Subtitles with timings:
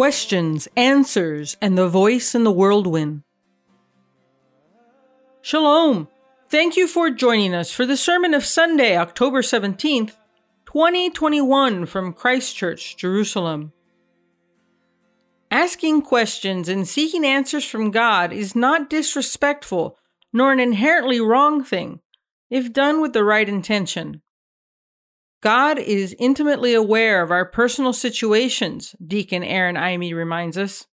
[0.00, 3.22] questions, answers, and the voice in the whirlwind.
[5.42, 6.08] Shalom!
[6.48, 10.12] Thank you for joining us for the sermon of Sunday, October 17th,
[10.64, 13.74] 2021, from Christchurch, Jerusalem.
[15.50, 19.98] Asking questions and seeking answers from God is not disrespectful
[20.32, 22.00] nor an inherently wrong thing
[22.48, 24.22] if done with the right intention.
[25.42, 30.86] God is intimately aware of our personal situations, Deacon Aaron Imey reminds us.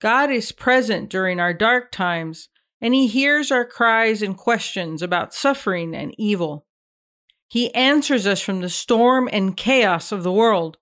[0.00, 5.32] God is present during our dark times, and He hears our cries and questions about
[5.32, 6.66] suffering and evil.
[7.48, 10.76] He answers us from the storm and chaos of the world.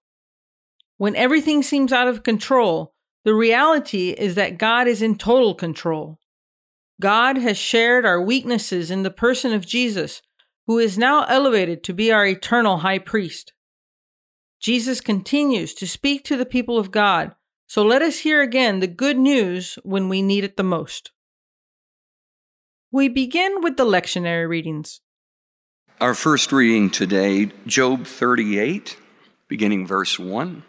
[0.96, 6.18] When everything seems out of control, the reality is that God is in total control.
[7.00, 10.20] God has shared our weaknesses in the person of Jesus
[10.69, 13.55] who is now elevated to be our eternal high priest.
[14.61, 17.34] Jesus continues to speak to the people of God,
[17.66, 21.11] so let us hear again the good news when we need it the most.
[22.92, 25.00] We begin with the lectionary readings.
[26.02, 28.98] Our first reading today, Job 38,
[29.48, 30.64] beginning verse 1.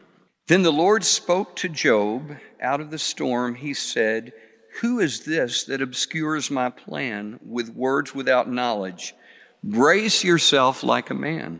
[0.47, 3.55] Then the Lord spoke to Job out of the storm.
[3.55, 4.31] He said,
[4.79, 9.13] Who is this that obscures my plan with words without knowledge?
[9.63, 11.59] Brace yourself like a man.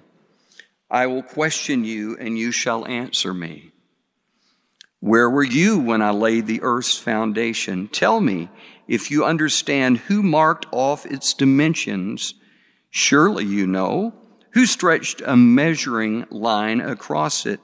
[0.89, 3.71] I will question you, and you shall answer me.
[5.01, 7.87] Where were you when I laid the earth's foundation?
[7.87, 8.49] Tell me
[8.87, 12.33] if you understand who marked off its dimensions.
[12.89, 14.13] Surely you know.
[14.51, 17.59] Who stretched a measuring line across it?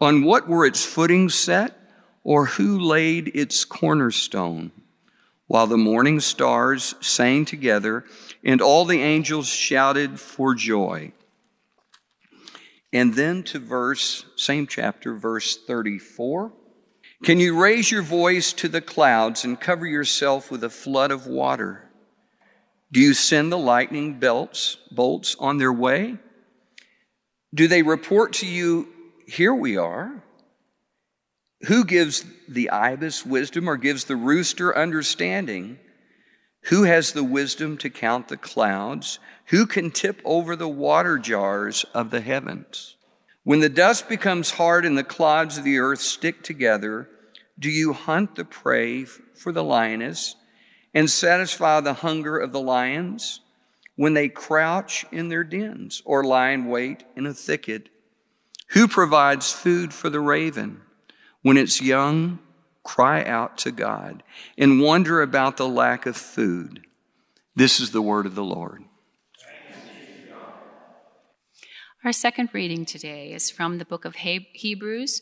[0.00, 1.78] On what were its footings set?
[2.24, 4.72] Or who laid its cornerstone?
[5.46, 8.04] While the morning stars sang together
[8.42, 11.12] and all the angels shouted for joy.
[12.92, 16.52] And then to verse, same chapter, verse 34.
[17.24, 21.26] Can you raise your voice to the clouds and cover yourself with a flood of
[21.26, 21.90] water?
[22.92, 26.18] Do you send the lightning belts, bolts on their way?
[27.52, 28.88] Do they report to you,
[29.26, 30.22] Here we are?
[31.66, 35.78] Who gives the ibis wisdom or gives the rooster understanding?
[36.64, 39.18] Who has the wisdom to count the clouds?
[39.46, 42.96] Who can tip over the water jars of the heavens?
[43.44, 47.08] When the dust becomes hard and the clods of the earth stick together,
[47.58, 50.34] do you hunt the prey for the lioness
[50.94, 53.40] and satisfy the hunger of the lions
[53.96, 57.90] when they crouch in their dens or lie in wait in a thicket?
[58.68, 60.80] Who provides food for the raven
[61.44, 62.38] when its young
[62.82, 64.22] cry out to God
[64.56, 66.86] and wonder about the lack of food.
[67.54, 68.82] This is the word of the Lord.
[72.02, 75.20] Our second reading today is from the book of Hebrews,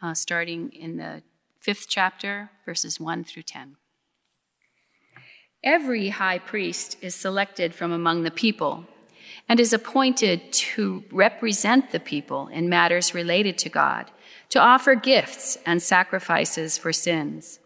[0.00, 1.22] uh, starting in the
[1.58, 3.76] fifth chapter, verses 1 through 10.
[5.64, 8.84] Every high priest is selected from among the people
[9.48, 14.12] and is appointed to represent the people in matters related to God
[14.54, 17.58] to offer gifts and sacrifices for sins.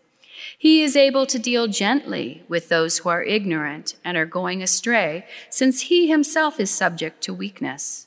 [0.56, 5.26] He is able to deal gently with those who are ignorant and are going astray,
[5.50, 8.06] since he himself is subject to weakness.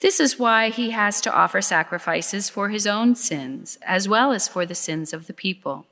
[0.00, 4.48] This is why he has to offer sacrifices for his own sins, as well as
[4.48, 5.84] for the sins of the people.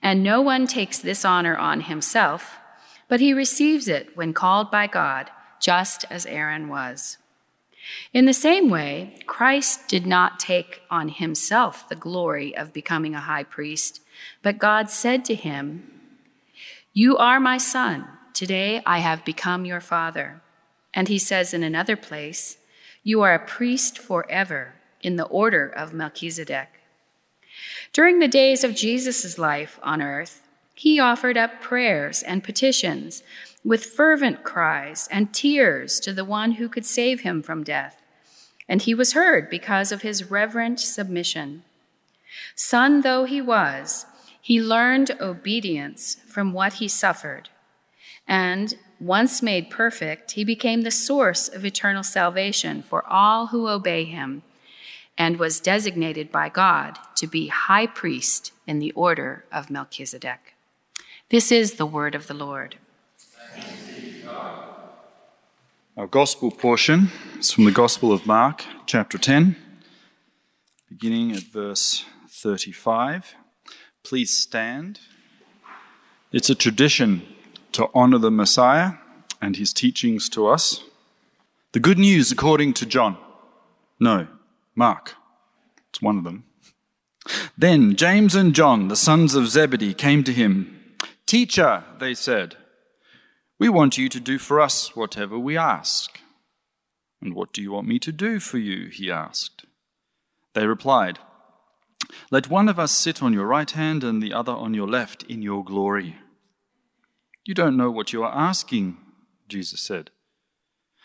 [0.00, 2.58] And no one takes this honor on himself,
[3.08, 7.18] but he receives it when called by God, just as Aaron was.
[8.12, 13.20] In the same way, Christ did not take on himself the glory of becoming a
[13.20, 14.00] high priest,
[14.42, 15.90] but God said to him,
[16.92, 18.06] You are my son.
[18.32, 20.40] Today I have become your father.
[20.94, 22.58] And he says in another place,
[23.02, 26.68] You are a priest forever in the order of Melchizedek.
[27.92, 30.42] During the days of Jesus' life on earth,
[30.74, 33.22] he offered up prayers and petitions
[33.64, 38.00] with fervent cries and tears to the one who could save him from death.
[38.68, 41.62] And he was heard because of his reverent submission.
[42.54, 44.06] Son though he was,
[44.40, 47.48] he learned obedience from what he suffered.
[48.26, 54.04] And once made perfect, he became the source of eternal salvation for all who obey
[54.04, 54.42] him,
[55.18, 60.54] and was designated by God to be high priest in the order of Melchizedek.
[61.28, 62.76] This is the word of the Lord.
[65.94, 69.56] Our gospel portion is from the Gospel of Mark, chapter 10,
[70.88, 73.34] beginning at verse 35.
[74.02, 75.00] Please stand.
[76.32, 77.20] It's a tradition
[77.72, 78.92] to honor the Messiah
[79.42, 80.82] and his teachings to us.
[81.72, 83.18] The good news according to John.
[84.00, 84.28] No,
[84.74, 85.16] Mark.
[85.90, 86.44] It's one of them.
[87.58, 90.94] Then James and John, the sons of Zebedee, came to him.
[91.26, 92.56] Teacher, they said,
[93.62, 96.18] we want you to do for us whatever we ask.
[97.20, 98.88] And what do you want me to do for you?
[98.88, 99.64] he asked.
[100.52, 101.20] They replied,
[102.32, 105.22] Let one of us sit on your right hand and the other on your left
[105.28, 106.16] in your glory.
[107.44, 108.96] You don't know what you are asking,
[109.46, 110.10] Jesus said.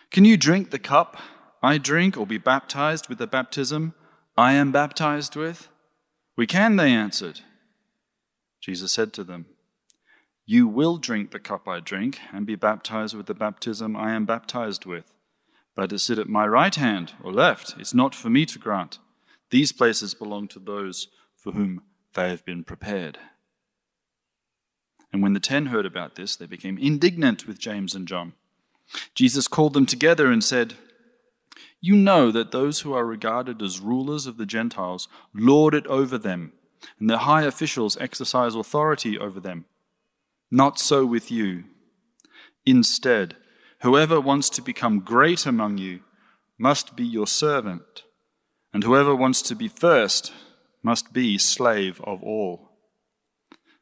[0.09, 1.15] Can you drink the cup
[1.61, 3.93] I drink or be baptized with the baptism
[4.35, 5.69] I am baptized with?
[6.35, 7.41] We can, they answered.
[8.59, 9.45] Jesus said to them,
[10.49, 14.25] You will drink the cup I drink and be baptized with the baptism I am
[14.25, 15.13] baptized with.
[15.75, 18.97] But to sit at my right hand or left is not for me to grant.
[19.51, 21.81] These places belong to those for whom
[22.13, 23.19] they have been prepared.
[25.11, 28.31] And when the ten heard about this, they became indignant with James and John.
[29.13, 30.75] Jesus called them together and said,
[31.81, 36.17] You know that those who are regarded as rulers of the Gentiles lord it over
[36.17, 36.53] them,
[37.01, 39.65] and their high officials exercise authority over them.
[40.49, 41.65] Not so with you.
[42.65, 43.35] Instead,
[43.81, 46.01] whoever wants to become great among you
[46.57, 48.03] must be your servant,
[48.73, 50.33] and whoever wants to be first
[50.83, 52.71] must be slave of all.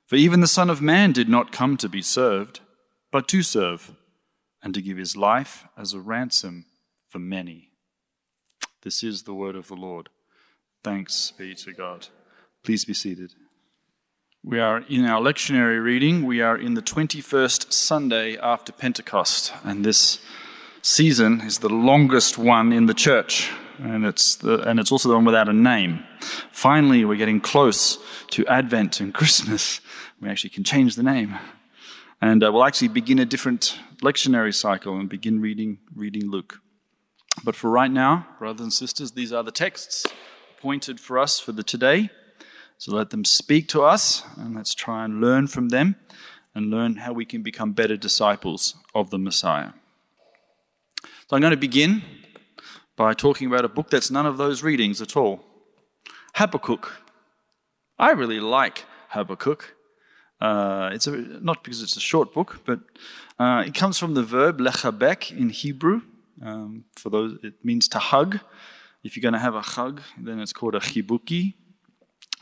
[0.08, 2.60] For even the Son of Man did not come to be served,
[3.12, 3.96] but to serve,
[4.62, 6.66] and to give his life as a ransom
[7.10, 7.72] for many.
[8.84, 10.10] This is the word of the Lord.
[10.84, 12.08] Thanks be to God.
[12.64, 13.34] Please be seated.
[14.48, 16.24] We are in our lectionary reading.
[16.24, 20.20] We are in the 21st Sunday after Pentecost, and this
[20.84, 23.50] season is the longest one in the church,
[23.80, 26.04] and it's, the, and it's also the one without a name.
[26.52, 27.98] Finally, we're getting close
[28.30, 29.82] to Advent and Christmas.
[30.22, 31.40] We actually can change the name.
[32.22, 36.60] And uh, we'll actually begin a different lectionary cycle and begin reading, reading Luke.
[37.44, 40.06] But for right now, brothers and sisters, these are the texts
[40.56, 42.12] appointed for us for the today.
[42.78, 45.96] So let them speak to us, and let's try and learn from them
[46.54, 49.72] and learn how we can become better disciples of the Messiah.
[51.28, 52.04] So I'm going to begin
[52.96, 55.44] by talking about a book that's none of those readings at all
[56.36, 56.92] Habakkuk.
[57.98, 59.76] I really like Habakkuk.
[60.42, 62.80] Uh, it's a, not because it's a short book, but
[63.40, 66.02] uh, it comes from the verb lechabek in Hebrew.
[66.42, 68.40] Um, for those, it means to hug.
[69.04, 71.54] If you're going to have a hug, then it's called a chibuki.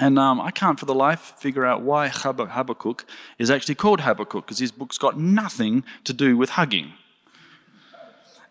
[0.03, 3.05] And um, I can't for the life figure out why Habakkuk
[3.39, 6.91] is actually called Habakkuk, because his book's got nothing to do with hugging.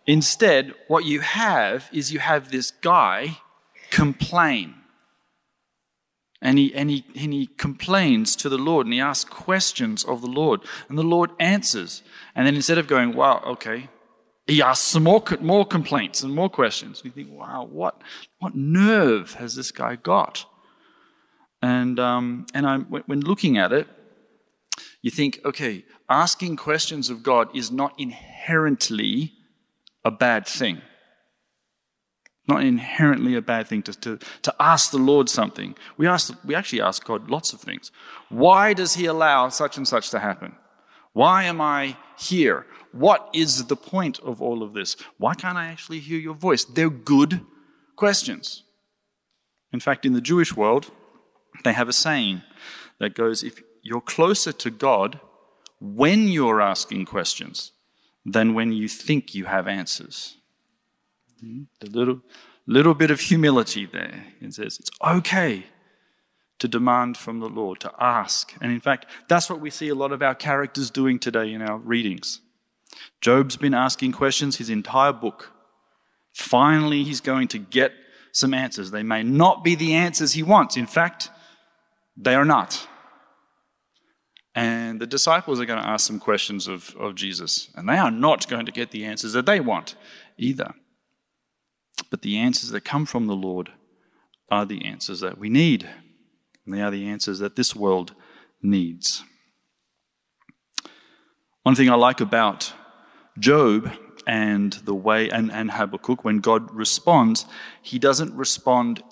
[0.07, 3.37] Instead, what you have is you have this guy
[3.91, 4.77] complain.
[6.41, 10.23] And he, and, he, and he complains to the Lord and he asks questions of
[10.23, 10.63] the Lord.
[10.89, 12.03] And the Lord answers.
[12.35, 13.91] And then instead of going, wow, okay,
[14.47, 17.03] he asks some more, more complaints and more questions.
[17.03, 18.01] And you think, wow, what,
[18.39, 20.47] what nerve has this guy got?
[21.63, 23.87] And, um, and I'm, when looking at it,
[25.01, 29.33] you think, okay, asking questions of God is not inherently
[30.05, 30.83] a bad thing.
[32.49, 35.77] Not inherently a bad thing to, to, to ask the Lord something.
[35.97, 37.93] We, ask, we actually ask God lots of things.
[38.29, 40.57] Why does He allow such and such to happen?
[41.13, 42.67] Why am I here?
[42.91, 44.97] What is the point of all of this?
[45.19, 46.65] Why can't I actually hear your voice?
[46.65, 47.41] They're good
[47.97, 48.65] questions.
[49.73, 50.91] In fact, in the Jewish world,
[51.65, 52.43] they have a saying
[52.99, 55.21] that goes if you're closer to God
[55.81, 57.73] when you're asking questions
[58.25, 60.37] than when you think you have answers.
[61.43, 62.21] A little,
[62.67, 64.27] little bit of humility there.
[64.41, 65.65] It says it's okay
[66.61, 68.55] to demand from the Lord, to ask.
[68.61, 71.61] And in fact, that's what we see a lot of our characters doing today in
[71.61, 72.41] our readings.
[73.21, 75.53] Job's been asking questions his entire book.
[76.33, 77.93] Finally, he's going to get
[78.31, 78.93] some answers.
[78.93, 80.77] They may not be the answers he wants.
[80.77, 81.31] In fact,
[82.17, 82.89] they are not.
[84.55, 88.11] And the disciples are going to ask some questions of, of Jesus, and they are
[88.11, 89.95] not going to get the answers that they want
[90.37, 90.75] either.
[92.11, 93.71] But the answers that come from the Lord
[94.51, 95.89] are the answers that we need,
[96.67, 98.15] and they are the answers that this world
[98.61, 99.25] needs.
[101.63, 102.75] One thing I like about
[103.39, 103.91] Job
[104.27, 107.47] and the way, and, and Habakkuk, when God responds,
[107.81, 109.03] he doesn't respond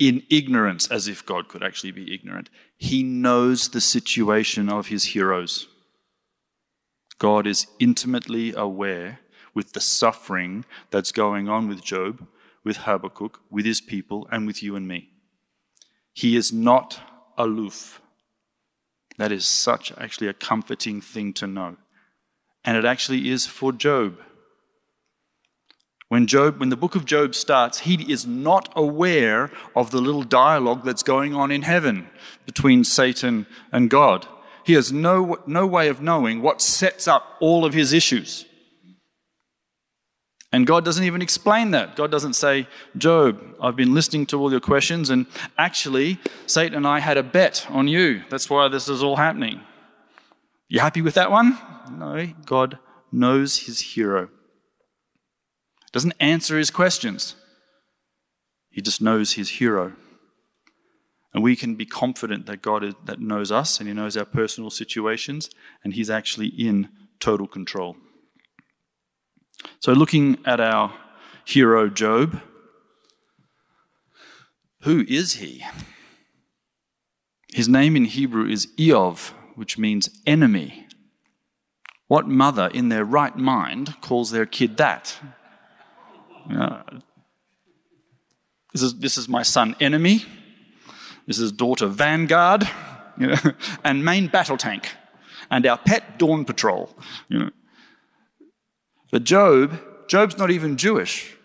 [0.00, 2.48] in ignorance as if God could actually be ignorant.
[2.76, 5.68] He knows the situation of his heroes.
[7.18, 9.20] God is intimately aware
[9.54, 12.26] with the suffering that's going on with Job,
[12.64, 15.10] with Habakkuk, with his people, and with you and me.
[16.14, 17.00] He is not
[17.36, 18.00] aloof.
[19.18, 21.76] That is such actually a comforting thing to know.
[22.64, 24.18] And it actually is for Job.
[26.10, 30.24] When Job, when the book of Job starts, he is not aware of the little
[30.24, 32.10] dialogue that's going on in heaven
[32.46, 34.26] between Satan and God.
[34.64, 38.44] He has no, no way of knowing what sets up all of his issues.
[40.52, 41.94] And God doesn't even explain that.
[41.94, 42.66] God doesn't say,
[42.98, 45.26] Job, I've been listening to all your questions, and
[45.58, 48.24] actually, Satan and I had a bet on you.
[48.30, 49.60] That's why this is all happening.
[50.68, 51.56] You happy with that one?
[51.88, 52.80] No, God
[53.12, 54.28] knows his hero.
[55.92, 57.34] Doesn't answer his questions.
[58.70, 59.94] He just knows his hero.
[61.32, 64.24] And we can be confident that God is, that knows us and he knows our
[64.24, 65.50] personal situations
[65.84, 66.88] and he's actually in
[67.20, 67.96] total control.
[69.78, 70.92] So, looking at our
[71.44, 72.40] hero Job,
[74.82, 75.64] who is he?
[77.52, 80.86] His name in Hebrew is Iyov, which means enemy.
[82.06, 85.16] What mother in their right mind calls their kid that?
[86.50, 86.82] Uh,
[88.72, 90.24] this, is, this is my son, enemy.
[91.26, 92.68] This is daughter, vanguard,
[93.18, 93.36] you know,
[93.84, 94.88] and main battle tank,
[95.50, 96.96] and our pet dawn patrol.
[97.28, 97.50] You know.
[99.10, 101.36] But Job, Job's not even Jewish.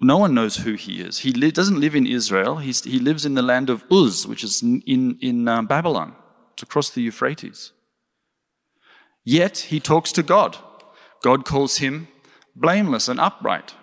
[0.00, 1.20] No one knows who he is.
[1.20, 2.58] He li- doesn't live in Israel.
[2.58, 6.14] He's, he lives in the land of Uz, which is in, in uh, Babylon.
[6.52, 7.72] It's across the Euphrates.
[9.24, 10.58] Yet he talks to God.
[11.22, 12.08] God calls him
[12.54, 13.74] blameless and upright.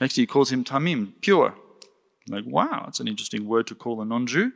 [0.00, 1.54] Actually, he calls him tamim, pure.
[2.28, 4.52] Like, wow, that's an interesting word to call a non Jew.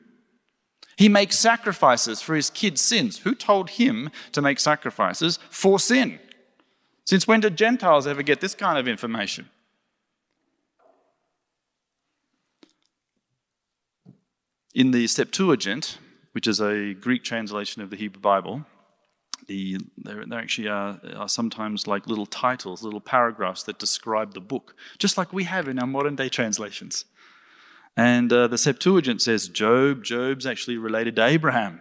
[0.97, 3.19] He makes sacrifices for his kids' sins.
[3.19, 6.19] Who told him to make sacrifices for sin?
[7.05, 9.49] Since when did Gentiles ever get this kind of information?
[14.75, 15.99] In the Septuagint,
[16.33, 18.67] which is a Greek translation of the Hebrew Bible,
[19.49, 24.41] the, there, there actually are, are, sometimes like little titles, little paragraphs that describe the
[24.41, 27.05] book, just like we have in our modern day translations.
[27.97, 31.81] And uh, the Septuagint says Job, Job's actually related to Abraham.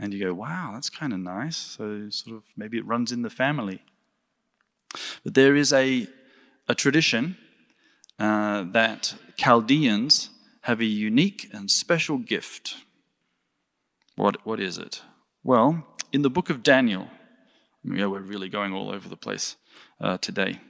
[0.00, 1.56] And you go, wow, that's kind of nice.
[1.56, 3.82] So, sort of, maybe it runs in the family.
[5.24, 6.08] But there is a,
[6.68, 7.36] a tradition
[8.18, 10.30] uh, that Chaldeans
[10.62, 12.76] have a unique and special gift.
[14.16, 15.02] What, what is it?
[15.42, 17.08] Well, in the book of Daniel,
[17.84, 19.56] yeah, we're really going all over the place
[20.00, 20.60] uh, today.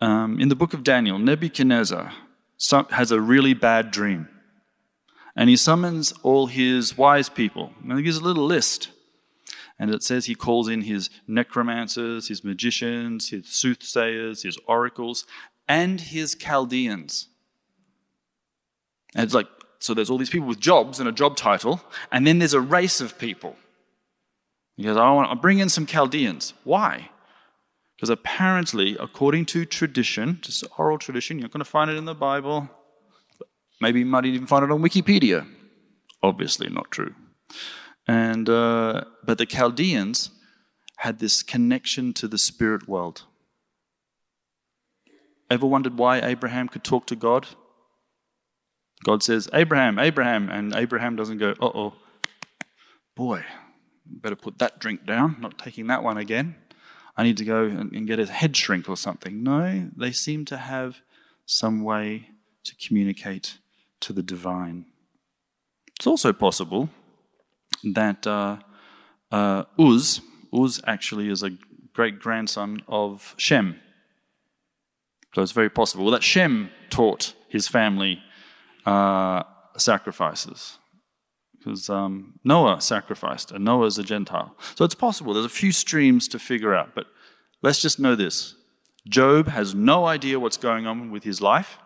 [0.00, 2.12] Um, in the book of Daniel, Nebuchadnezzar
[2.90, 4.28] has a really bad dream.
[5.36, 7.72] And he summons all his wise people.
[7.82, 8.90] And he gives a little list.
[9.78, 15.26] And it says he calls in his necromancers, his magicians, his soothsayers, his oracles,
[15.68, 17.28] and his Chaldeans.
[19.14, 19.48] And it's like,
[19.80, 21.82] so there's all these people with jobs and a job title,
[22.12, 23.56] and then there's a race of people.
[24.76, 26.54] He goes, I want to bring in some Chaldeans.
[26.64, 27.10] Why?
[27.96, 32.14] Because apparently, according to tradition, just oral tradition, you're going to find it in the
[32.14, 32.68] Bible.
[33.80, 35.46] Maybe you might even find it on Wikipedia.
[36.22, 37.14] Obviously, not true.
[38.06, 40.30] And, uh, but the Chaldeans
[40.98, 43.22] had this connection to the spirit world.
[45.50, 47.46] Ever wondered why Abraham could talk to God?
[49.04, 51.94] God says, Abraham, Abraham, and Abraham doesn't go, uh oh,
[53.14, 53.44] boy,
[54.06, 56.56] better put that drink down, not taking that one again.
[57.16, 59.42] I need to go and, and get a head shrink or something.
[59.42, 61.00] No, they seem to have
[61.46, 62.30] some way
[62.64, 63.58] to communicate
[64.00, 64.86] to the divine.
[65.96, 66.90] It's also possible
[67.84, 68.58] that uh,
[69.30, 70.20] uh, Uz,
[70.54, 71.50] Uz actually is a
[71.92, 73.80] great grandson of Shem.
[75.34, 78.20] So it's very possible that Shem taught his family
[78.86, 79.42] uh,
[79.76, 80.78] sacrifices.
[81.64, 84.54] Because um, Noah sacrificed, and Noah is a Gentile.
[84.74, 85.32] So it's possible.
[85.32, 87.06] There's a few streams to figure out, but
[87.62, 88.54] let's just know this
[89.08, 91.78] Job has no idea what's going on with his life.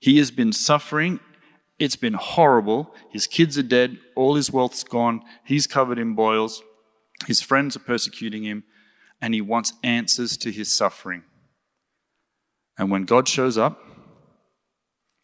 [0.00, 1.20] He has been suffering
[1.78, 2.94] it's been horrible.
[3.10, 3.98] His kids are dead.
[4.14, 5.22] All his wealth's gone.
[5.44, 6.62] He's covered in boils.
[7.26, 8.64] His friends are persecuting him.
[9.20, 11.22] And he wants answers to his suffering.
[12.78, 13.82] And when God shows up,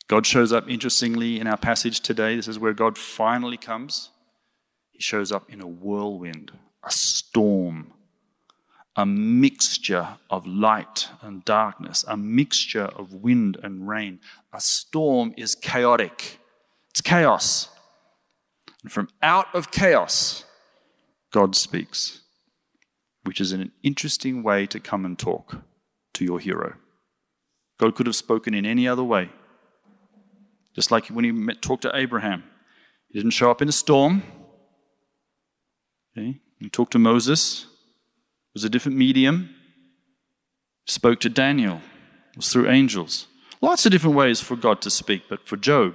[0.09, 2.37] God shows up interestingly in our passage today.
[2.37, 4.11] This is where God finally comes.
[4.91, 6.53] He shows up in a whirlwind,
[6.85, 7.93] a storm,
[8.95, 14.21] a mixture of light and darkness, a mixture of wind and rain.
[14.53, 16.39] A storm is chaotic.
[16.91, 17.69] It's chaos.
[18.83, 20.45] And from out of chaos,
[21.33, 22.21] God speaks,
[23.25, 25.57] which is an interesting way to come and talk
[26.15, 26.75] to your hero.
[27.79, 29.31] God could have spoken in any other way.
[30.75, 32.45] Just like when he met, talked to Abraham,
[33.09, 34.23] he didn't show up in a storm.
[36.17, 36.39] Okay?
[36.61, 39.55] He talked to Moses, it was a different medium.
[40.85, 41.81] Spoke to Daniel,
[42.33, 43.29] it was through angels.
[43.61, 45.95] Lots of different ways for God to speak, but for Job,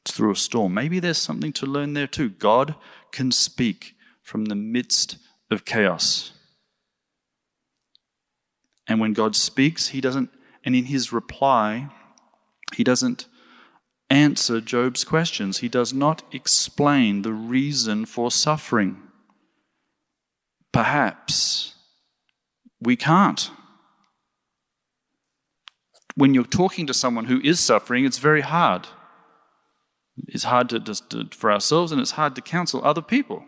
[0.00, 0.74] it's through a storm.
[0.74, 2.28] Maybe there's something to learn there too.
[2.28, 2.74] God
[3.10, 5.16] can speak from the midst
[5.50, 6.32] of chaos.
[8.86, 10.30] And when God speaks, he doesn't,
[10.64, 11.88] and in his reply,
[12.74, 13.26] he doesn't
[14.12, 15.58] answer Job's questions.
[15.58, 18.98] He does not explain the reason for suffering.
[20.70, 21.74] Perhaps
[22.80, 23.50] we can't.
[26.14, 28.86] When you're talking to someone who is suffering, it's very hard.
[30.28, 33.44] It's hard to, to, for ourselves and it's hard to counsel other people.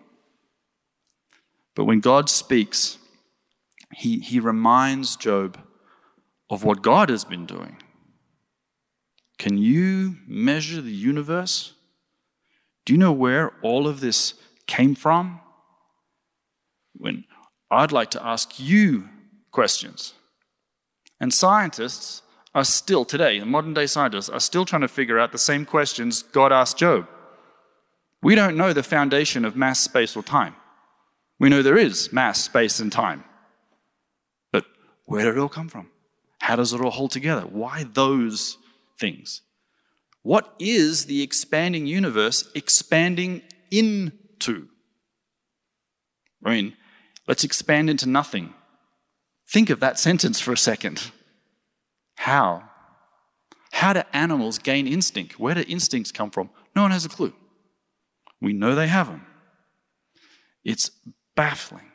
[1.76, 2.98] But when God speaks,
[3.92, 5.58] he, he reminds Job
[6.48, 7.76] of what God has been doing.
[9.38, 11.72] Can you measure the universe?
[12.84, 14.34] Do you know where all of this
[14.66, 15.40] came from?
[16.96, 17.24] When
[17.70, 19.08] I'd like to ask you
[19.50, 20.14] questions.
[21.20, 22.22] And scientists
[22.54, 26.22] are still, today, modern day scientists are still trying to figure out the same questions
[26.22, 27.08] God asked Job.
[28.22, 30.54] We don't know the foundation of mass, space, or time.
[31.38, 33.24] We know there is mass, space, and time.
[34.52, 34.64] But
[35.06, 35.90] where did it all come from?
[36.40, 37.42] How does it all hold together?
[37.42, 38.58] Why those
[38.98, 39.42] things?
[40.22, 44.68] What is the expanding universe expanding into?
[46.44, 46.76] I mean,
[47.28, 48.54] let's expand into nothing.
[49.48, 51.10] Think of that sentence for a second.
[52.16, 52.64] How?
[53.72, 55.38] How do animals gain instinct?
[55.38, 56.50] Where do instincts come from?
[56.74, 57.34] No one has a clue.
[58.40, 59.26] We know they have them.
[60.64, 60.90] It's
[61.34, 61.90] baffling.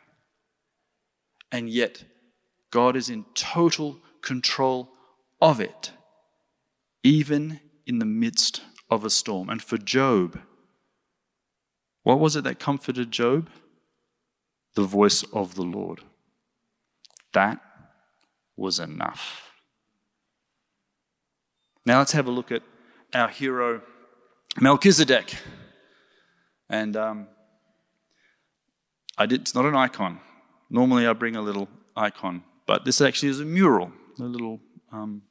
[1.51, 2.03] And yet,
[2.71, 4.91] God is in total control
[5.41, 5.91] of it,
[7.03, 9.49] even in the midst of a storm.
[9.49, 10.39] And for Job,
[12.03, 13.49] what was it that comforted Job?
[14.75, 16.01] The voice of the Lord.
[17.33, 17.59] That
[18.55, 19.51] was enough.
[21.85, 22.61] Now let's have a look at
[23.13, 23.81] our hero,
[24.59, 25.35] Melchizedek.
[26.69, 27.27] And um,
[29.17, 30.19] I did, it's not an icon.
[30.69, 34.59] Normally I bring a little icon, but this actually is a mural, a little
[34.91, 35.23] um,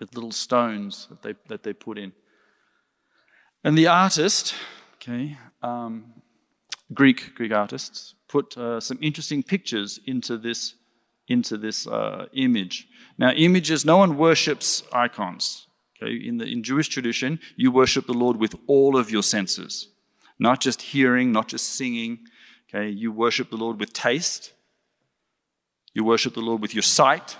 [0.00, 2.12] with little stones that they that they put in.
[3.62, 4.54] And the artist,
[4.94, 6.14] okay, um,
[6.92, 10.74] Greek Greek artists, put uh, some interesting pictures into this
[11.28, 12.88] into this uh, image.
[13.18, 15.66] Now, images, no one worships icons.
[16.02, 19.88] Okay, in the in Jewish tradition, you worship the Lord with all of your senses,
[20.38, 22.20] not just hearing, not just singing.
[22.68, 24.54] Okay, you worship the Lord with taste.
[25.92, 27.36] You worship the Lord with your sight.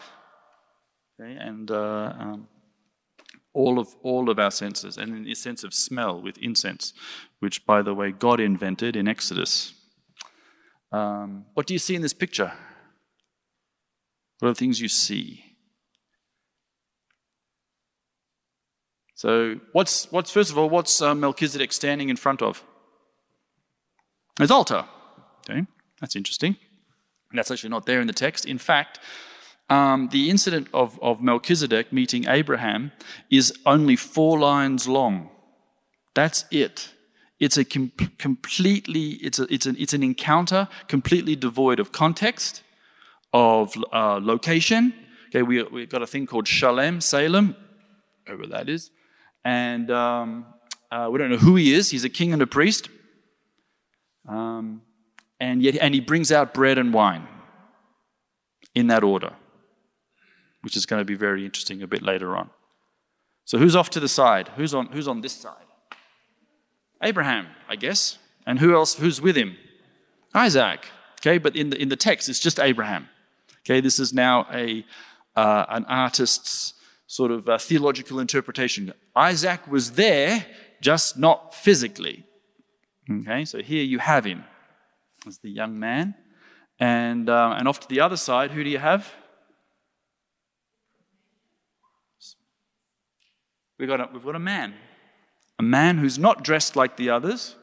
[1.20, 2.48] Okay, and uh, um,
[3.52, 6.94] all of all of our senses, and in the sense of smell with incense,
[7.40, 9.74] which, by the way, God invented in Exodus.
[10.92, 12.52] Um, what do you see in this picture?
[14.38, 15.44] What are the things you see?
[19.14, 22.64] So, what's what's first of all, what's uh, Melchizedek standing in front of?
[24.38, 24.86] His altar.
[25.40, 25.66] Okay,
[26.00, 26.56] that's interesting.
[27.30, 28.46] And That's actually not there in the text.
[28.46, 28.98] In fact,
[29.70, 32.90] um, the incident of, of Melchizedek meeting Abraham
[33.30, 35.30] is only four lines long.
[36.14, 36.92] That's it.
[37.38, 42.62] It's a com- completely, it's, a, it's, an, it's an encounter completely devoid of context,
[43.32, 44.92] of uh, location.
[45.28, 47.54] Okay, we, we've got a thing called Shalem, Salem,
[48.26, 48.90] wherever that is.
[49.44, 50.46] And um,
[50.90, 51.90] uh, we don't know who he is.
[51.90, 52.88] He's a king and a priest.
[54.28, 54.82] Um,
[55.38, 57.26] and yet, and he brings out bread and wine
[58.74, 59.32] in that order
[60.62, 62.50] which is going to be very interesting a bit later on.
[63.44, 64.48] So who's off to the side?
[64.56, 65.54] Who's on, who's on this side?
[67.02, 68.18] Abraham, I guess.
[68.46, 68.94] And who else?
[68.94, 69.56] Who's with him?
[70.34, 70.86] Isaac.
[71.20, 73.08] Okay, but in the, in the text, it's just Abraham.
[73.66, 74.84] Okay, this is now a,
[75.36, 76.74] uh, an artist's
[77.06, 78.92] sort of uh, theological interpretation.
[79.16, 80.46] Isaac was there,
[80.80, 82.24] just not physically.
[83.10, 84.44] Okay, so here you have him
[85.26, 86.14] as the young man.
[86.78, 89.12] And, uh, and off to the other side, who do you have?
[93.80, 94.74] We've got, a, we've got a man.
[95.58, 97.56] A man who's not dressed like the others.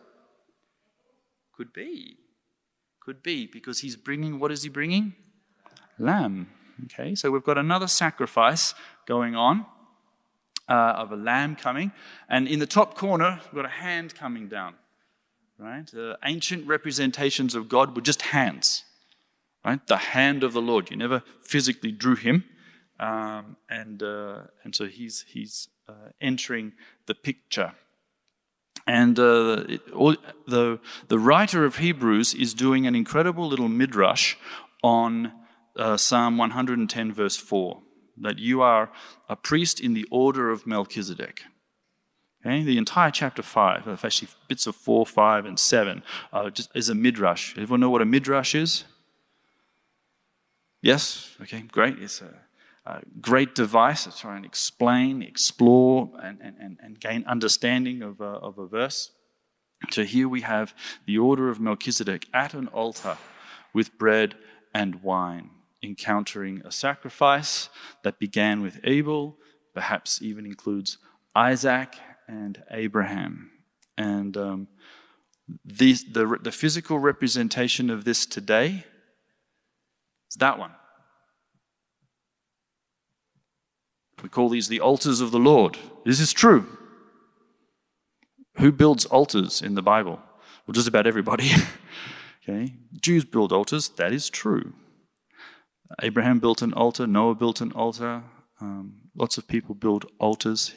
[1.56, 2.18] Could be.
[3.00, 5.14] Could be, because he's bringing, what is he bringing?
[6.00, 6.50] Lamb.
[6.86, 8.74] Okay, so we've got another sacrifice
[9.06, 9.68] going on
[10.68, 11.92] uh, of a lamb coming.
[12.28, 14.74] And in the top corner, we've got a hand coming down.
[15.60, 15.92] Right?
[15.94, 18.84] Uh, ancient representations of God were just hands.
[19.64, 19.86] Right?
[19.86, 20.90] The hand of the Lord.
[20.90, 22.44] You never physically drew him.
[23.00, 25.70] Um, and, uh, and so he's, he's
[26.22, 26.74] entering
[27.06, 27.74] the picture.
[28.88, 29.66] And uh,
[30.48, 34.36] the, the writer of Hebrews is doing an incredible little midrash
[34.82, 35.34] on
[35.76, 37.82] uh, Psalm 110, verse 4,
[38.22, 38.90] that you are
[39.28, 41.42] a priest in the order of Melchizedek.
[42.46, 42.64] Okay?
[42.64, 46.96] The entire chapter 5, actually bits of 4, 5, and 7, uh, just is a
[46.96, 47.58] midrash.
[47.58, 48.86] Everyone know what a midrash is?
[50.82, 51.36] Yes?
[51.42, 51.98] Okay, great.
[52.00, 52.34] It's a,
[52.88, 58.24] a great device to try and explain, explore, and, and, and gain understanding of a,
[58.24, 59.12] of a verse.
[59.92, 60.74] So here we have
[61.06, 63.18] the order of Melchizedek at an altar
[63.74, 64.36] with bread
[64.74, 65.50] and wine,
[65.84, 67.70] encountering a sacrifice
[68.04, 69.38] that began with Abel,
[69.74, 70.98] perhaps even includes
[71.36, 71.94] Isaac
[72.28, 73.52] and Abraham.
[73.98, 74.68] And um,
[75.66, 78.86] the, the, the physical representation of this today
[80.30, 80.72] is that one.
[84.24, 85.78] We call these the altars of the Lord.
[86.06, 86.66] This is true.
[88.58, 90.20] Who builds altars in the Bible?
[90.66, 91.52] Well, just about everybody.
[92.44, 93.90] okay, Jews build altars.
[93.90, 94.74] That is true.
[96.02, 97.08] Abraham built an altar.
[97.08, 98.24] Noah built an altar.
[98.60, 100.74] Um, lots of people build altars.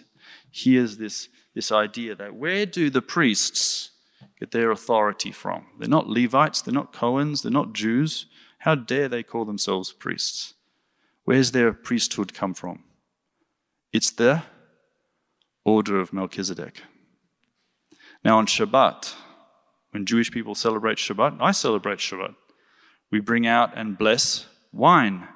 [0.50, 3.90] Here's this this idea that where do the priests
[4.38, 5.66] get their authority from?
[5.78, 6.62] They're not Levites.
[6.62, 7.42] They're not Cohens.
[7.42, 8.26] They're not Jews.
[8.58, 10.54] How dare they call themselves priests?
[11.24, 12.84] Where's their priesthood come from?
[13.92, 14.42] It's the
[15.64, 16.82] order of Melchizedek.
[18.24, 19.14] Now, on Shabbat,
[19.90, 22.34] when Jewish people celebrate Shabbat, I celebrate Shabbat.
[23.10, 25.26] We bring out and bless wine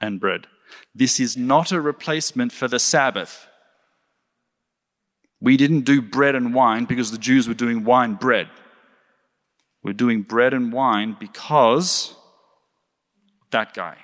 [0.00, 0.46] and bread.
[0.94, 3.46] This is not a replacement for the Sabbath.
[5.40, 8.48] We didn't do bread and wine because the Jews were doing wine bread.
[9.82, 12.14] We're doing bread and wine because
[13.50, 13.96] that guy.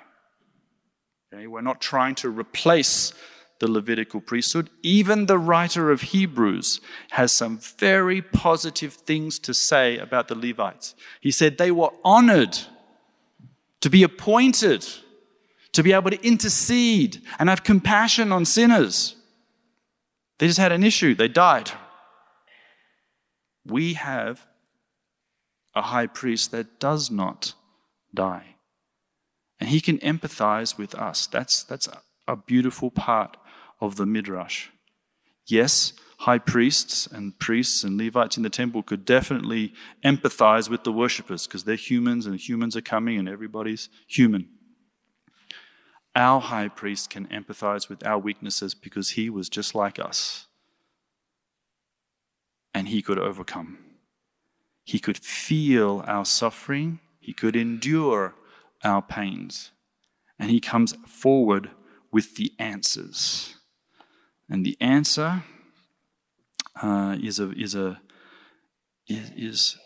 [1.33, 1.47] Okay?
[1.47, 3.13] We're not trying to replace
[3.59, 4.69] the Levitical priesthood.
[4.83, 10.95] Even the writer of Hebrews has some very positive things to say about the Levites.
[11.21, 12.57] He said they were honored
[13.81, 14.85] to be appointed,
[15.71, 19.15] to be able to intercede and have compassion on sinners.
[20.39, 21.71] They just had an issue, they died.
[23.65, 24.45] We have
[25.73, 27.53] a high priest that does not
[28.13, 28.55] die.
[29.59, 31.27] And he can empathize with us.
[31.27, 31.87] That's, that's
[32.27, 33.37] a beautiful part
[33.79, 34.69] of the Midrash.
[35.45, 40.91] Yes, high priests and priests and Levites in the temple could definitely empathize with the
[40.91, 44.49] worshippers because they're humans and humans are coming and everybody's human.
[46.15, 50.47] Our high priest can empathize with our weaknesses because he was just like us.
[52.73, 53.79] And he could overcome.
[54.83, 58.35] He could feel our suffering, he could endure
[58.83, 59.71] our pains.
[60.39, 61.71] And he comes forward
[62.11, 63.55] with the answers.
[64.49, 65.43] And the answer
[66.81, 67.99] uh, is a is a
[69.07, 69.77] is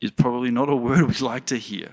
[0.00, 1.92] is probably not a word we like to hear.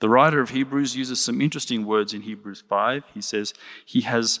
[0.00, 3.04] The writer of Hebrews uses some interesting words in Hebrews 5.
[3.14, 3.54] He says,
[3.86, 4.40] He has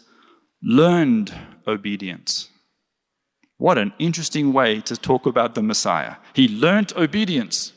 [0.62, 1.32] learned
[1.66, 2.50] obedience.
[3.56, 6.16] What an interesting way to talk about the Messiah.
[6.34, 7.72] He learned obedience.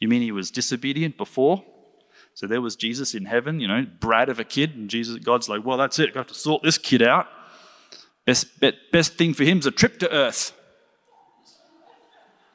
[0.00, 1.62] You mean he was disobedient before?
[2.32, 5.48] So there was Jesus in heaven, you know, brat of a kid, and Jesus, God's
[5.48, 6.04] like, well, that's it.
[6.04, 7.28] I have got to sort this kid out.
[8.26, 10.52] Best, best best thing for him is a trip to earth.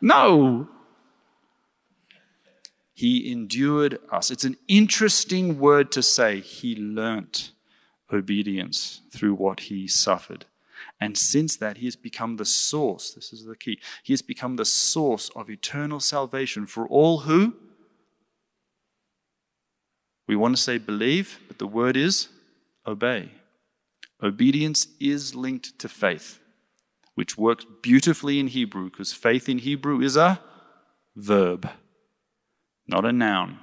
[0.01, 0.67] No.
[2.93, 4.31] He endured us.
[4.31, 6.41] It's an interesting word to say.
[6.41, 7.51] He learnt
[8.11, 10.45] obedience through what he suffered.
[10.99, 13.11] And since that, he has become the source.
[13.11, 13.79] This is the key.
[14.03, 17.55] He has become the source of eternal salvation for all who?
[20.27, 22.27] We want to say believe, but the word is
[22.85, 23.31] obey.
[24.21, 26.39] Obedience is linked to faith,
[27.15, 30.41] which works beautifully in Hebrew because faith in Hebrew is a
[31.15, 31.69] verb,
[32.87, 33.59] not a noun.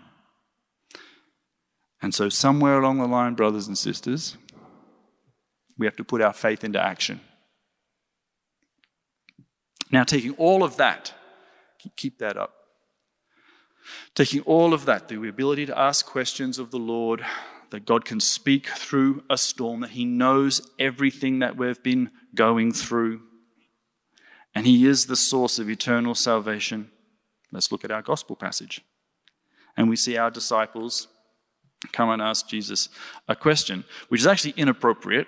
[2.01, 4.37] And so, somewhere along the line, brothers and sisters,
[5.79, 7.21] we have to put our faith into action.
[9.91, 11.15] Now, taking all of that,
[11.97, 12.53] keep that up.
[14.15, 17.25] Taking all of that, the ability to ask questions of the Lord,
[17.71, 22.73] that God can speak through a storm, that He knows everything that we've been going
[22.73, 23.23] through,
[24.55, 26.91] and He is the source of eternal salvation.
[27.53, 28.81] Let's look at our gospel passage.
[29.77, 31.09] And we see our disciples
[31.93, 32.89] come and ask Jesus
[33.29, 35.27] a question, which is actually inappropriate.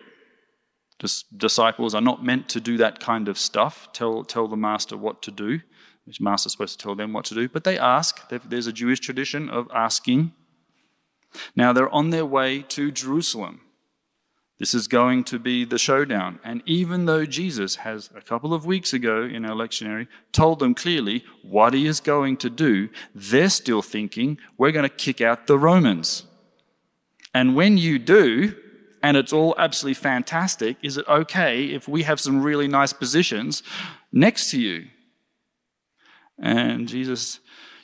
[1.36, 5.22] Disciples are not meant to do that kind of stuff, tell, tell the master what
[5.22, 5.60] to do.
[6.06, 8.28] The master's supposed to tell them what to do, but they ask.
[8.30, 10.32] There's a Jewish tradition of asking
[11.54, 13.60] now they're on their way to Jerusalem.
[14.58, 16.40] This is going to be the showdown.
[16.42, 20.74] And even though Jesus has, a couple of weeks ago in our lectionary, told them
[20.74, 25.46] clearly what he is going to do, they're still thinking, we're going to kick out
[25.46, 26.24] the Romans.
[27.32, 28.54] And when you do,
[29.00, 33.62] and it's all absolutely fantastic, is it okay if we have some really nice positions
[34.10, 34.86] next to you?
[36.36, 37.38] And Jesus,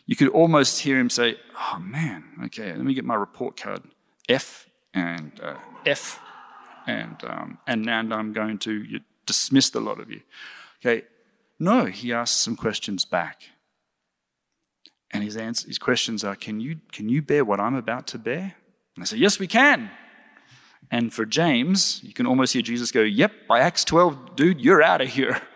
[0.07, 3.83] you could almost hear him say, Oh man, okay, let me get my report card.
[4.29, 6.21] F and uh, F,
[6.87, 10.21] and, um, and now I'm going to dismiss a lot of you.
[10.85, 11.05] Okay,
[11.59, 13.45] no, he asks some questions back.
[15.11, 18.19] And his, answer, his questions are, can you, can you bear what I'm about to
[18.19, 18.57] bear?
[18.97, 19.91] And I say, Yes, we can.
[20.91, 24.83] And for James, you can almost hear Jesus go, Yep, by Acts 12, dude, you're
[24.83, 25.41] out of here.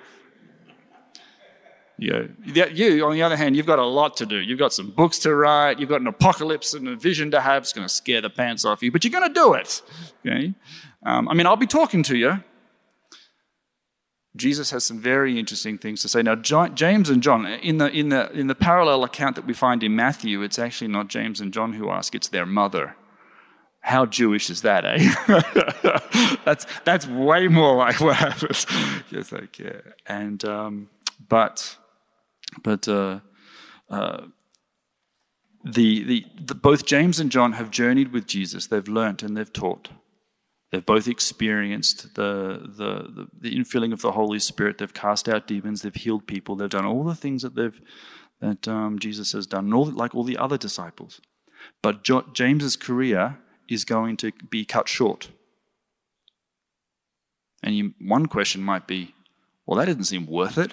[1.98, 4.36] You, you, on the other hand, you've got a lot to do.
[4.36, 5.80] You've got some books to write.
[5.80, 7.64] You've got an apocalypse and a vision to have.
[7.64, 9.82] It's going to scare the pants off you, but you're going to do it.
[10.24, 10.54] Okay?
[11.04, 12.42] Um, I mean, I'll be talking to you.
[14.36, 16.22] Jesus has some very interesting things to say.
[16.22, 19.82] Now, James and John, in the, in, the, in the parallel account that we find
[19.82, 22.94] in Matthew, it's actually not James and John who ask, it's their mother.
[23.80, 26.36] How Jewish is that, eh?
[26.44, 28.66] that's, that's way more like what happens.
[29.10, 29.80] yes, like, yeah.
[30.06, 30.88] And, um,
[31.28, 31.76] but,
[32.62, 33.20] but, uh,
[33.90, 34.26] uh,
[35.64, 38.66] the, the, the, both James and John have journeyed with Jesus.
[38.66, 39.88] They've learnt and they've taught.
[40.70, 44.78] They've both experienced the, the, the, infilling of the Holy Spirit.
[44.78, 45.82] They've cast out demons.
[45.82, 46.56] They've healed people.
[46.56, 47.80] They've done all the things that, they've,
[48.40, 51.20] that um, Jesus has done, all, like all the other disciples.
[51.82, 55.30] But jo- James's career is going to be cut short.
[57.62, 59.14] And you, one question might be
[59.66, 60.72] well, that doesn't seem worth it.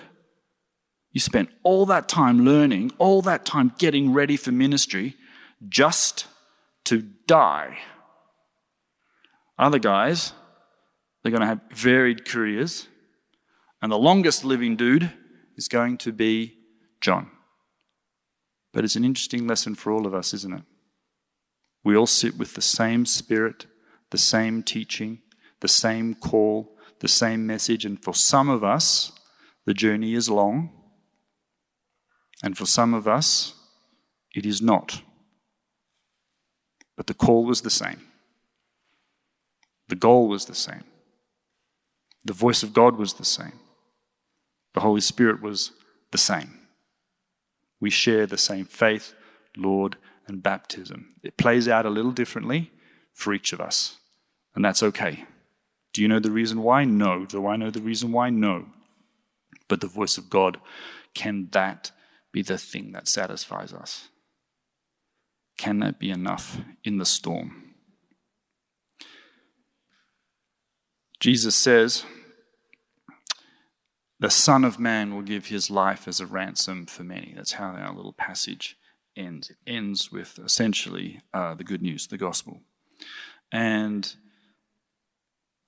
[1.15, 5.15] You spent all that time learning, all that time getting ready for ministry
[5.69, 6.27] just
[6.83, 7.77] to die.
[9.57, 10.33] Other guys,
[11.23, 12.89] they're going to have varied careers.
[13.81, 15.09] And the longest living dude
[15.55, 16.57] is going to be
[16.99, 17.31] John.
[18.73, 20.63] But it's an interesting lesson for all of us, isn't it?
[21.81, 23.67] We all sit with the same spirit,
[24.11, 25.19] the same teaching,
[25.61, 27.85] the same call, the same message.
[27.85, 29.13] And for some of us,
[29.65, 30.74] the journey is long.
[32.43, 33.53] And for some of us,
[34.33, 35.01] it is not.
[36.95, 38.01] But the call was the same.
[39.87, 40.83] The goal was the same.
[42.23, 43.59] The voice of God was the same.
[44.73, 45.71] The Holy Spirit was
[46.11, 46.59] the same.
[47.79, 49.13] We share the same faith,
[49.55, 51.13] Lord, and baptism.
[51.23, 52.71] It plays out a little differently
[53.13, 53.97] for each of us,
[54.55, 55.25] and that's okay.
[55.93, 56.83] Do you know the reason why?
[56.83, 57.25] No.
[57.25, 58.29] Do I know the reason why?
[58.29, 58.65] No.
[59.67, 60.59] But the voice of God,
[61.13, 61.91] can that
[62.35, 64.09] be the thing that satisfies us?
[65.57, 67.75] Can that be enough in the storm?
[71.21, 72.03] Jesus says,
[74.19, 77.33] The Son of Man will give his life as a ransom for many.
[77.37, 78.77] That's how our little passage
[79.15, 79.49] ends.
[79.49, 82.59] It ends with essentially uh, the good news, the gospel.
[83.49, 84.13] And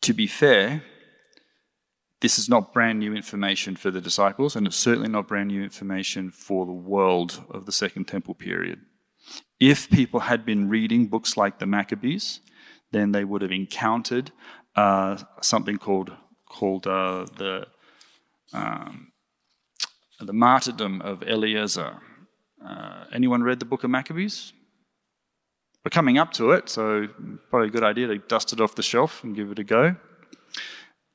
[0.01, 0.84] to be fair,
[2.21, 5.63] this is not brand new information for the disciples, and it's certainly not brand new
[5.63, 8.80] information for the world of the Second Temple period.
[9.60, 12.39] If people had been reading books like the Maccabees,
[12.91, 14.32] then they would have encountered
[14.75, 16.12] uh, something called
[16.49, 17.67] called uh, the
[18.53, 19.12] um,
[20.19, 22.01] the martyrdom of Eleazar.
[22.65, 24.53] Uh, anyone read the book of Maccabees?
[25.86, 27.08] We're coming up to it, so
[27.49, 29.95] probably a good idea to dust it off the shelf and give it a go.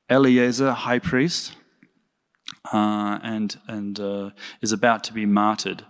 [0.09, 1.55] Eleazar, high priest,
[2.73, 5.85] uh, and and uh, is about to be martyred.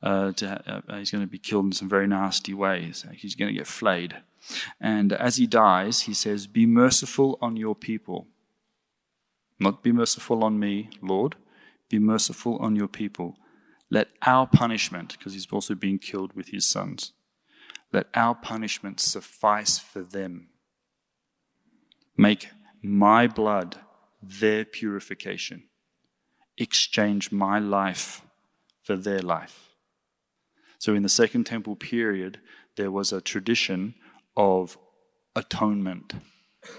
[0.00, 3.04] Uh, to, uh, he's going to be killed in some very nasty ways.
[3.14, 4.16] He's going to get flayed.
[4.80, 8.28] And as he dies, he says, Be merciful on your people.
[9.58, 11.34] Not be merciful on me, Lord.
[11.88, 13.36] Be merciful on your people.
[13.90, 17.12] Let our punishment, because he's also being killed with his sons,
[17.92, 20.48] let our punishment suffice for them.
[22.16, 22.48] Make
[22.82, 23.76] my blood
[24.22, 25.64] their purification.
[26.56, 28.22] Exchange my life
[28.82, 29.74] for their life.
[30.78, 32.40] So, in the Second Temple period,
[32.76, 33.94] there was a tradition
[34.36, 34.78] of
[35.34, 36.14] atonement.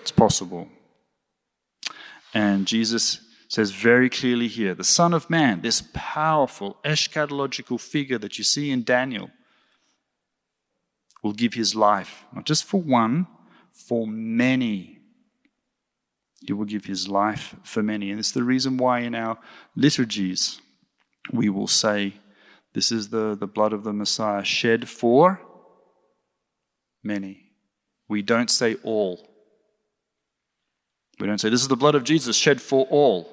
[0.02, 0.70] It's possible.
[2.34, 8.38] And Jesus says very clearly here the Son of Man, this powerful eschatological figure that
[8.38, 9.32] you see in Daniel,
[11.24, 13.28] will give his life, not just for one,
[13.74, 14.99] for many.
[16.50, 18.10] He will give his life for many.
[18.10, 19.38] And it's the reason why in our
[19.76, 20.60] liturgies
[21.32, 22.16] we will say,
[22.74, 25.40] This is the, the blood of the Messiah shed for
[27.04, 27.52] many.
[28.08, 29.30] We don't say all.
[31.20, 33.30] We don't say, This is the blood of Jesus shed for all.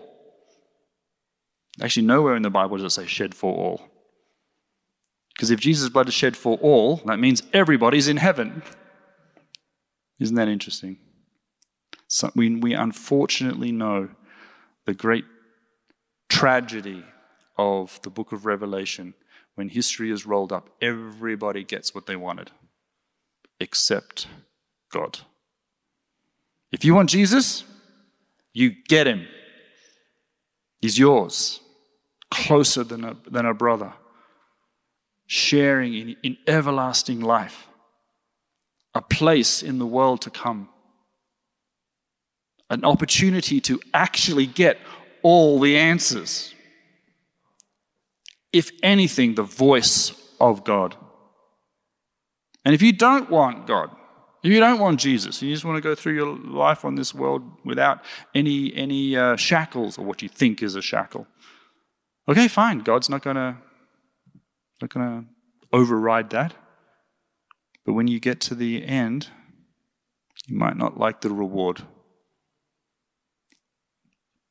[1.80, 3.80] Actually, nowhere in the Bible does it say shed for all.
[5.34, 8.62] Because if Jesus' blood is shed for all, that means everybody's in heaven.
[10.20, 10.98] Isn't that interesting?
[12.08, 14.08] So we, we unfortunately know
[14.84, 15.24] the great
[16.28, 17.04] tragedy
[17.58, 19.14] of the book of Revelation.
[19.54, 22.50] When history is rolled up, everybody gets what they wanted,
[23.58, 24.28] except
[24.92, 25.20] God.
[26.70, 27.64] If you want Jesus,
[28.52, 29.26] you get him.
[30.80, 31.60] He's yours,
[32.30, 33.94] closer than a, than a brother,
[35.26, 37.66] sharing in, in everlasting life,
[38.94, 40.68] a place in the world to come,
[42.70, 44.78] an opportunity to actually get
[45.22, 46.54] all the answers.
[48.52, 50.96] If anything, the voice of God.
[52.64, 53.90] And if you don't want God,
[54.42, 57.14] if you don't want Jesus, you just want to go through your life on this
[57.14, 58.00] world without
[58.34, 61.26] any any uh, shackles or what you think is a shackle,
[62.28, 62.80] okay, fine.
[62.80, 63.58] God's not gonna
[64.80, 65.24] not gonna
[65.72, 66.54] override that.
[67.84, 69.28] But when you get to the end,
[70.46, 71.82] you might not like the reward.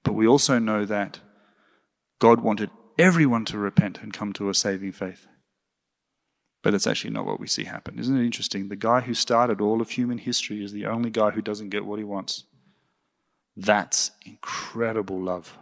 [0.06, 1.20] But we also know that
[2.20, 5.28] God wanted everyone to repent and come to a saving faith.
[6.63, 8.00] But it's actually not what we see happen.
[8.00, 8.70] Isn't it interesting?
[8.70, 11.86] The guy who started all of human history is the only guy who doesn't get
[11.86, 12.46] what he wants.
[13.58, 15.58] That's incredible love.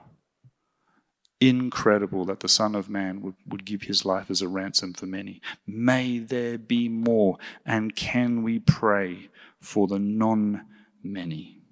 [1.40, 5.06] Incredible that the Son of Man would, would give his life as a ransom for
[5.06, 5.42] many.
[5.68, 7.38] May there be more.
[7.66, 9.30] And can we pray
[9.60, 10.66] for the non
[11.04, 11.63] many?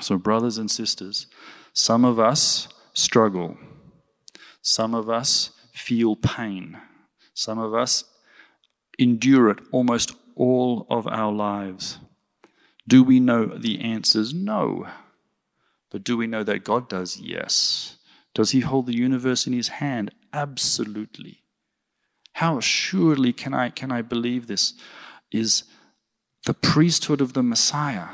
[0.00, 1.26] So, brothers and sisters,
[1.72, 3.56] some of us struggle,
[4.62, 6.78] some of us feel pain.
[7.34, 8.04] Some of us
[8.98, 11.98] endure it almost all of our lives.
[12.86, 14.34] Do we know the answers?
[14.34, 14.86] No.
[15.90, 17.18] But do we know that God does?
[17.18, 17.96] Yes.
[18.34, 20.12] Does He hold the universe in His hand?
[20.32, 21.42] Absolutely.
[22.34, 24.74] How assuredly can I, can I believe this?
[25.30, 25.64] Is
[26.44, 28.08] the priesthood of the Messiah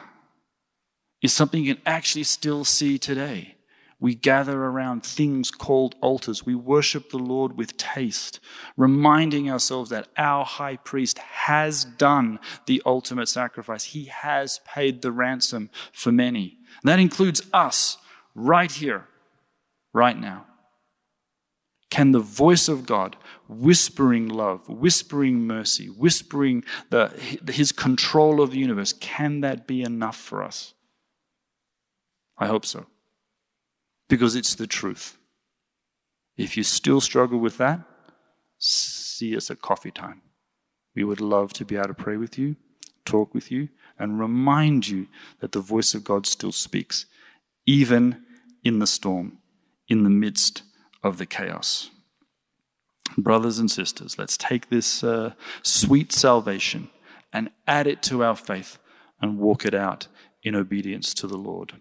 [1.22, 3.56] is something you can actually still see today.
[4.00, 6.46] We gather around things called altars.
[6.46, 8.38] We worship the Lord with taste,
[8.76, 13.84] reminding ourselves that our high priest has done the ultimate sacrifice.
[13.84, 16.58] He has paid the ransom for many.
[16.82, 17.98] And that includes us
[18.36, 19.08] right here,
[19.92, 20.46] right now.
[21.90, 23.16] Can the voice of God,
[23.48, 27.08] whispering love, whispering mercy, whispering the,
[27.48, 30.74] his control of the universe, can that be enough for us?
[32.38, 32.86] I hope so
[34.08, 35.18] because it's the truth.
[36.36, 37.80] If you still struggle with that,
[38.58, 40.22] see us at coffee time.
[40.94, 42.56] We would love to be able to pray with you,
[43.04, 45.08] talk with you, and remind you
[45.40, 47.06] that the voice of God still speaks,
[47.66, 48.24] even
[48.64, 49.38] in the storm,
[49.88, 50.62] in the midst
[51.02, 51.90] of the chaos.
[53.16, 56.90] Brothers and sisters, let's take this uh, sweet salvation
[57.32, 58.78] and add it to our faith
[59.20, 60.06] and walk it out
[60.42, 61.80] in obedience to the Lord.